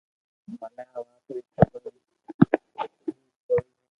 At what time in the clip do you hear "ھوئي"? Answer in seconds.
3.45-3.69